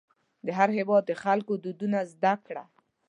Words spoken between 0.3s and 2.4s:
د هر هېواد د خلکو دودونه زده